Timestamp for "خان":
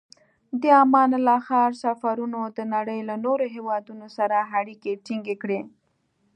1.47-1.71